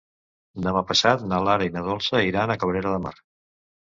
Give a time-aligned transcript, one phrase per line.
[0.67, 3.13] Demà passat na Lara i na Dolça iran a Cabrera de Mar.